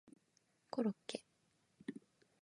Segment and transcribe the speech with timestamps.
[0.71, 1.23] コロッケ